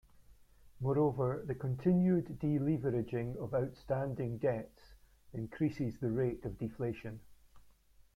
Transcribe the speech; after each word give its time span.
Moreover, 0.79 1.43
the 1.45 1.53
continued 1.53 2.39
deleveraging 2.39 3.37
of 3.37 3.53
outstanding 3.53 4.39
debts 4.39 4.95
increases 5.31 5.99
the 5.99 6.09
rate 6.09 6.43
of 6.43 6.57
deflation. 6.57 7.19